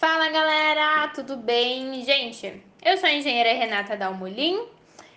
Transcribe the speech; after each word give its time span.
Fala 0.00 0.30
galera, 0.30 1.08
tudo 1.08 1.36
bem? 1.36 2.02
Gente, 2.02 2.64
eu 2.82 2.96
sou 2.96 3.06
a 3.06 3.12
engenheira 3.12 3.52
Renata 3.52 3.98
Dalmolin 3.98 4.58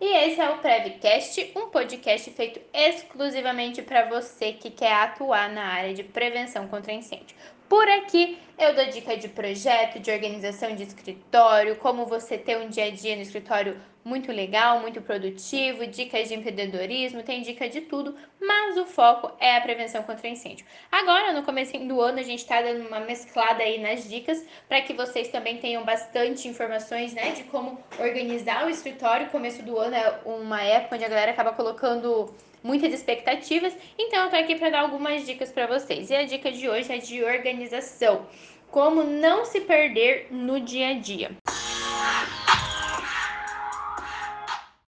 e 0.00 0.04
esse 0.04 0.40
é 0.40 0.50
o 0.50 0.58
Prevcast, 0.58 1.52
um 1.54 1.68
podcast 1.68 2.28
feito 2.32 2.60
exclusivamente 2.74 3.82
para 3.82 4.08
você 4.08 4.52
que 4.52 4.70
quer 4.70 4.92
atuar 4.92 5.48
na 5.48 5.64
área 5.64 5.94
de 5.94 6.02
prevenção 6.02 6.66
contra 6.66 6.92
incêndio. 6.92 7.36
Por 7.68 7.88
aqui 7.88 8.36
eu 8.58 8.74
dou 8.74 8.86
dica 8.86 9.16
de 9.16 9.28
projeto, 9.28 10.00
de 10.00 10.10
organização 10.10 10.74
de 10.74 10.82
escritório, 10.82 11.76
como 11.76 12.04
você 12.04 12.36
ter 12.36 12.58
um 12.58 12.68
dia 12.68 12.86
a 12.86 12.90
dia 12.90 13.14
no 13.14 13.22
escritório 13.22 13.80
muito 14.04 14.30
legal, 14.30 14.80
muito 14.80 15.00
produtivo, 15.00 15.86
dicas 15.86 16.28
de 16.28 16.34
empreendedorismo, 16.34 17.22
tem 17.22 17.42
dica 17.42 17.68
de 17.68 17.80
tudo, 17.80 18.14
mas 18.40 18.76
o 18.76 18.84
foco 18.84 19.32
é 19.40 19.56
a 19.56 19.60
prevenção 19.60 20.02
contra 20.02 20.28
incêndio. 20.28 20.66
Agora, 20.92 21.32
no 21.32 21.42
começo 21.42 21.78
do 21.78 22.00
ano, 22.00 22.18
a 22.18 22.22
gente 22.22 22.40
está 22.40 22.60
dando 22.60 22.86
uma 22.86 23.00
mesclada 23.00 23.62
aí 23.62 23.80
nas 23.80 24.08
dicas 24.08 24.44
para 24.68 24.82
que 24.82 24.92
vocês 24.92 25.28
também 25.28 25.56
tenham 25.56 25.84
bastante 25.84 26.46
informações, 26.46 27.14
né, 27.14 27.30
de 27.30 27.44
como 27.44 27.78
organizar 27.98 28.66
o 28.66 28.70
escritório. 28.70 29.30
Começo 29.30 29.62
do 29.62 29.78
ano 29.78 29.94
é 29.94 30.20
uma 30.26 30.62
época 30.62 30.96
onde 30.96 31.04
a 31.04 31.08
galera 31.08 31.32
acaba 31.32 31.52
colocando 31.52 32.34
muitas 32.62 32.92
expectativas, 32.92 33.76
então 33.98 34.24
eu 34.24 34.30
tô 34.30 34.36
aqui 34.36 34.56
para 34.56 34.70
dar 34.70 34.80
algumas 34.80 35.24
dicas 35.26 35.52
para 35.52 35.66
vocês. 35.66 36.10
E 36.10 36.14
a 36.14 36.24
dica 36.24 36.50
de 36.50 36.68
hoje 36.68 36.92
é 36.92 36.98
de 36.98 37.22
organização. 37.22 38.26
Como 38.70 39.04
não 39.04 39.44
se 39.44 39.60
perder 39.60 40.28
no 40.30 40.58
dia 40.58 40.88
a 40.88 40.94
dia. 40.94 41.30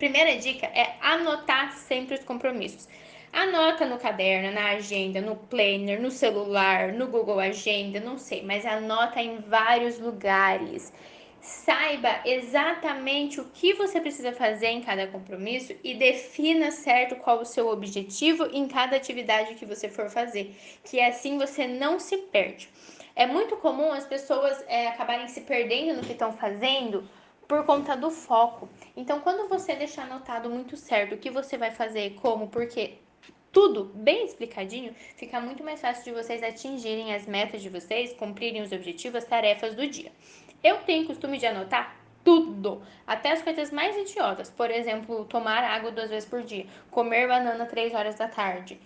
Primeira 0.02 0.36
dica 0.36 0.66
é 0.66 0.96
anotar 1.00 1.74
sempre 1.74 2.16
os 2.16 2.24
compromissos. 2.24 2.88
Anota 3.32 3.86
no 3.86 3.98
caderno, 3.98 4.50
na 4.50 4.70
agenda, 4.70 5.20
no 5.20 5.36
planner, 5.36 6.02
no 6.02 6.10
celular, 6.10 6.92
no 6.92 7.06
Google 7.06 7.38
Agenda, 7.38 8.00
não 8.00 8.18
sei, 8.18 8.42
mas 8.42 8.66
anota 8.66 9.22
em 9.22 9.36
vários 9.38 10.00
lugares. 10.00 10.92
Saiba 11.40 12.20
exatamente 12.24 13.40
o 13.40 13.44
que 13.44 13.74
você 13.74 14.00
precisa 14.00 14.32
fazer 14.32 14.70
em 14.70 14.82
cada 14.82 15.06
compromisso 15.06 15.72
e 15.84 15.94
defina 15.94 16.72
certo 16.72 17.14
qual 17.14 17.40
o 17.40 17.46
seu 17.46 17.68
objetivo 17.68 18.48
em 18.52 18.66
cada 18.66 18.96
atividade 18.96 19.54
que 19.54 19.64
você 19.64 19.88
for 19.88 20.10
fazer, 20.10 20.52
que 20.84 21.00
assim 21.00 21.38
você 21.38 21.64
não 21.68 22.00
se 22.00 22.16
perde. 22.16 22.68
É 23.14 23.24
muito 23.24 23.56
comum 23.58 23.92
as 23.92 24.04
pessoas 24.04 24.64
é, 24.66 24.88
acabarem 24.88 25.28
se 25.28 25.42
perdendo 25.42 25.98
no 25.98 26.02
que 26.02 26.12
estão 26.12 26.32
fazendo 26.32 27.08
por 27.46 27.64
conta 27.64 27.96
do 27.96 28.10
foco. 28.10 28.68
Então, 28.96 29.20
quando 29.20 29.48
você 29.48 29.74
deixar 29.74 30.04
anotado 30.04 30.48
muito 30.48 30.76
certo 30.76 31.14
o 31.14 31.18
que 31.18 31.30
você 31.30 31.56
vai 31.56 31.70
fazer, 31.70 32.14
como, 32.14 32.48
porque 32.48 32.98
tudo 33.52 33.84
bem 33.94 34.24
explicadinho, 34.24 34.94
fica 35.16 35.38
muito 35.40 35.62
mais 35.62 35.80
fácil 35.80 36.04
de 36.04 36.22
vocês 36.22 36.42
atingirem 36.42 37.14
as 37.14 37.26
metas 37.26 37.60
de 37.60 37.68
vocês, 37.68 38.12
cumprirem 38.14 38.62
os 38.62 38.72
objetivos, 38.72 39.22
as 39.22 39.28
tarefas 39.28 39.74
do 39.74 39.86
dia. 39.86 40.10
Eu 40.64 40.78
tenho 40.78 41.06
costume 41.06 41.36
de 41.36 41.46
anotar 41.46 41.96
tudo, 42.24 42.82
até 43.06 43.32
as 43.32 43.42
coisas 43.42 43.70
mais 43.70 43.96
idiotas. 43.96 44.48
Por 44.48 44.70
exemplo, 44.70 45.24
tomar 45.26 45.62
água 45.64 45.90
duas 45.90 46.08
vezes 46.08 46.28
por 46.28 46.42
dia, 46.42 46.66
comer 46.90 47.28
banana 47.28 47.66
três 47.66 47.92
horas 47.92 48.14
da 48.14 48.28
tarde, 48.28 48.80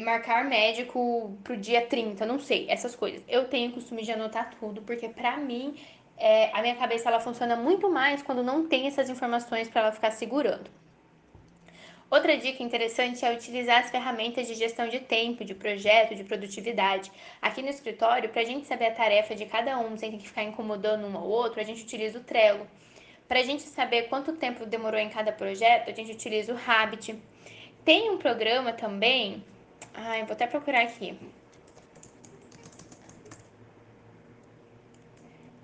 marcar 0.00 0.44
médico 0.44 1.36
pro 1.42 1.56
dia 1.56 1.84
30, 1.86 2.24
não 2.24 2.38
sei, 2.38 2.66
essas 2.68 2.94
coisas. 2.94 3.22
Eu 3.28 3.48
tenho 3.48 3.72
costume 3.72 4.02
de 4.02 4.12
anotar 4.12 4.54
tudo, 4.58 4.82
porque 4.82 5.08
pra 5.08 5.36
mim 5.36 5.74
é, 6.18 6.50
a 6.52 6.60
minha 6.60 6.74
cabeça 6.74 7.08
ela 7.08 7.20
funciona 7.20 7.56
muito 7.56 7.88
mais 7.88 8.22
quando 8.22 8.42
não 8.42 8.66
tem 8.66 8.86
essas 8.86 9.08
informações 9.08 9.68
para 9.68 9.82
ela 9.82 9.92
ficar 9.92 10.10
segurando. 10.10 10.68
Outra 12.10 12.38
dica 12.38 12.62
interessante 12.62 13.22
é 13.24 13.30
utilizar 13.30 13.80
as 13.80 13.90
ferramentas 13.90 14.46
de 14.46 14.54
gestão 14.54 14.88
de 14.88 14.98
tempo, 14.98 15.44
de 15.44 15.54
projeto, 15.54 16.14
de 16.14 16.24
produtividade. 16.24 17.12
Aqui 17.40 17.60
no 17.60 17.68
escritório, 17.68 18.30
para 18.30 18.40
a 18.40 18.44
gente 18.44 18.66
saber 18.66 18.86
a 18.86 18.94
tarefa 18.94 19.34
de 19.34 19.44
cada 19.44 19.78
um, 19.78 19.96
sem 19.96 20.10
ter 20.10 20.16
que 20.16 20.26
ficar 20.26 20.42
incomodando 20.42 21.06
um 21.06 21.16
ao 21.16 21.28
outro, 21.28 21.60
a 21.60 21.64
gente 21.64 21.82
utiliza 21.82 22.18
o 22.18 22.24
Trello. 22.24 22.66
Para 23.28 23.40
a 23.40 23.42
gente 23.42 23.62
saber 23.62 24.08
quanto 24.08 24.32
tempo 24.32 24.64
demorou 24.64 24.98
em 24.98 25.10
cada 25.10 25.32
projeto, 25.32 25.90
a 25.90 25.92
gente 25.92 26.12
utiliza 26.12 26.54
o 26.54 26.58
Habit. 26.66 27.14
Tem 27.84 28.10
um 28.10 28.16
programa 28.16 28.72
também, 28.72 29.44
ai, 29.92 30.24
vou 30.24 30.32
até 30.32 30.46
procurar 30.46 30.80
aqui, 30.80 31.14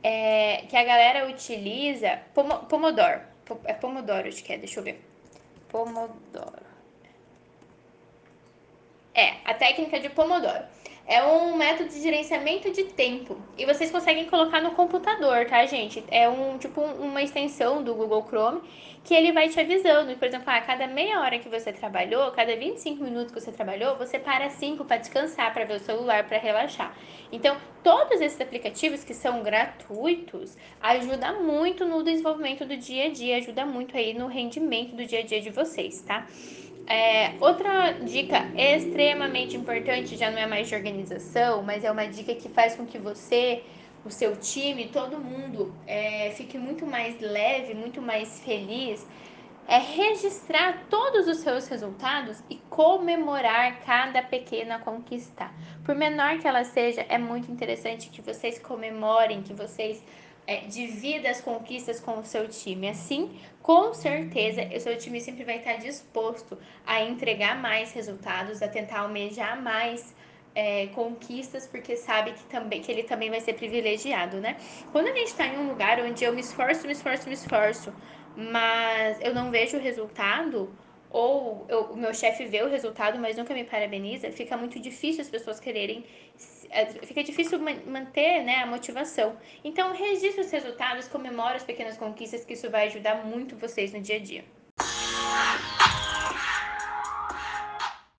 é, 0.05 0.67
que 0.69 0.77
a 0.77 0.85
galera 0.85 1.27
utiliza 1.27 2.21
Pomodoro. 2.35 3.23
É 3.65 3.73
Pomodoro, 3.73 4.29
acho 4.29 4.45
que 4.45 4.53
é, 4.53 4.59
deixa 4.59 4.81
eu 4.81 4.85
ver. 4.85 5.03
Pomodoro. 5.71 6.63
É, 9.15 9.37
a 9.47 9.55
técnica 9.55 9.99
de 9.99 10.11
Pomodoro. 10.11 10.65
É 11.07 11.23
um 11.23 11.55
método 11.55 11.91
de 11.91 12.01
gerenciamento 12.01 12.71
de 12.73 12.85
tempo. 12.85 13.37
E 13.59 13.67
vocês 13.67 13.91
conseguem 13.91 14.25
colocar 14.25 14.63
no 14.63 14.71
computador, 14.71 15.45
tá, 15.45 15.67
gente? 15.67 16.03
É 16.11 16.27
um 16.29 16.57
tipo 16.57 16.81
uma 16.81 17.23
extensão 17.23 17.83
do 17.83 17.95
Google 17.95 18.25
Chrome 18.27 18.63
que 19.05 19.13
ele 19.13 19.31
vai 19.31 19.51
te 19.51 19.61
avisando. 19.61 20.17
Por 20.17 20.27
exemplo, 20.27 20.49
a 20.49 20.63
cada 20.63 20.87
meia 20.87 21.21
hora 21.21 21.39
que 21.39 21.49
você 21.49 21.71
trabalhou, 21.73 22.31
cada 22.33 22.57
25 22.57 23.05
minutos 23.05 23.35
que 23.35 23.41
você 23.41 23.53
trabalhou, 23.53 23.97
você 23.97 24.19
para 24.19 24.49
5 24.49 24.83
para 24.87 24.97
descansar, 24.97 25.53
para 25.53 25.67
ver 25.67 25.77
o 25.77 25.79
celular, 25.79 26.27
para 26.27 26.39
relaxar. 26.39 26.97
Então, 27.31 27.55
todos 27.83 28.23
esses 28.23 28.41
aplicativos 28.41 29.05
que 29.05 29.13
são 29.13 29.43
gratuitos 29.43 30.57
ajudam 30.81 31.43
muito 31.43 31.85
no 31.85 32.03
desenvolvimento 32.03 32.65
do 32.65 32.79
dia 32.79 33.07
a 33.07 33.11
dia, 33.11 33.37
ajuda 33.37 33.67
muito 33.67 33.95
aí 33.95 34.15
no 34.15 34.27
rendimento 34.27 34.97
do 34.97 35.05
dia 35.05 35.21
a 35.21 35.23
dia 35.23 35.43
de 35.43 35.51
vocês, 35.51 36.01
tá? 36.01 36.27
É, 36.87 37.33
outra 37.41 37.93
dica 37.93 38.47
extremamente 38.55 39.57
importante, 39.57 40.17
já 40.17 40.31
não 40.31 40.39
é 40.39 40.47
mais 40.47 40.69
de 40.69 40.75
organização, 40.75 41.63
mas 41.63 41.83
é 41.83 41.91
uma 41.91 42.07
dica 42.07 42.35
que 42.35 42.49
faz 42.49 42.77
com 42.77 42.85
que 42.85 42.99
você, 42.99 43.63
o 44.05 44.11
seu 44.11 44.37
time, 44.37 44.89
todo 44.89 45.19
mundo 45.19 45.75
é, 45.87 46.31
fique 46.33 46.59
muito 46.59 46.85
mais 46.85 47.19
leve, 47.21 47.73
muito 47.75 48.03
mais 48.03 48.41
feliz, 48.41 49.07
é 49.67 49.79
registrar 49.79 50.85
todos 50.91 51.27
os 51.27 51.39
seus 51.39 51.67
resultados 51.69 52.43
e 52.51 52.57
comemorar 52.69 53.81
cada 53.81 54.23
pequena 54.23 54.79
conquista. 54.79 55.51
Por 55.85 55.95
menor 55.95 56.39
que 56.39 56.47
ela 56.47 56.65
seja, 56.65 57.07
é 57.09 57.17
muito 57.17 57.51
interessante 57.51 58.11
que 58.11 58.21
vocês 58.21 58.59
comemorem, 58.59 59.43
que 59.43 59.55
vocês 59.55 60.03
é, 60.47 60.59
divida 60.67 61.31
as 61.31 61.41
conquistas 61.41 62.01
com 62.01 62.19
o 62.19 62.25
seu 62.25 62.49
time. 62.49 62.89
Assim, 62.89 63.39
com 63.63 63.95
certeza, 63.95 64.63
o 64.75 64.81
seu 64.81 64.97
time 64.99 65.21
sempre 65.21 65.45
vai 65.45 65.59
estar 65.59 65.77
disposto 65.77 66.59
a 66.87 67.03
entregar 67.03 67.61
mais 67.61 67.93
resultados, 67.93 68.63
a 68.63 68.69
tentar 68.69 69.01
almejar 69.01 69.61
mais 69.61 70.15
é, 70.55 70.87
conquistas, 70.89 71.67
porque 71.67 71.97
sabe 71.97 72.33
que, 72.33 72.45
também, 72.45 72.81
que 72.81 72.91
ele 72.91 73.03
também 73.03 73.31
vai 73.31 73.41
ser 73.41 73.55
privilegiado, 73.55 74.39
né? 74.39 74.57
Quando 74.93 75.09
a 75.09 75.15
gente 75.15 75.29
está 75.29 75.47
em 75.47 75.59
um 75.59 75.69
lugar 75.69 75.99
onde 76.01 76.25
eu 76.25 76.33
me 76.33 76.41
esforço, 76.41 76.87
me 76.87 76.93
esforço, 76.93 77.29
me 77.29 77.35
esforço, 77.35 77.93
mas 78.37 79.21
eu 79.21 79.35
não 79.35 79.51
vejo 79.51 79.79
resultado, 79.79 80.71
ou 81.15 81.67
o 81.93 81.97
meu 81.97 82.13
chefe 82.13 82.45
vê 82.45 82.63
o 82.63 82.69
resultado, 82.69 83.19
mas 83.19 83.37
nunca 83.37 83.55
me 83.55 83.63
parabeniza, 83.63 84.33
fica 84.33 84.57
muito 84.57 84.81
difícil 84.81 85.23
as 85.23 85.29
pessoas 85.29 85.61
quererem 85.61 86.05
é, 86.71 86.87
fica 86.87 87.23
difícil 87.23 87.61
manter 87.87 88.43
né, 88.43 88.57
a 88.57 88.67
motivação. 88.67 89.37
Então, 89.63 89.93
registre 89.93 90.41
os 90.41 90.51
resultados, 90.51 91.07
comemore 91.07 91.55
as 91.55 91.63
pequenas 91.63 91.97
conquistas, 91.97 92.45
que 92.45 92.55
isso 92.55 92.69
vai 92.69 92.89
ajudar 92.89 93.25
muito 93.25 93.57
vocês 93.57 93.93
no 93.93 94.01
dia 94.01 94.17
a 94.17 94.19
dia. 94.19 94.45